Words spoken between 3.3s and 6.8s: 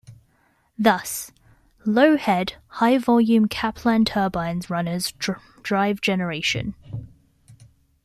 Kaplan turbine runners drive generation.